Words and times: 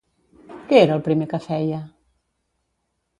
Què 0.71 0.79
era 0.85 0.95
el 0.99 1.03
primer 1.07 1.27
que 1.33 1.41
feia? 1.45 1.83